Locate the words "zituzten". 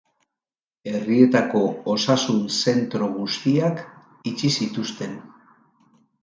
4.57-5.15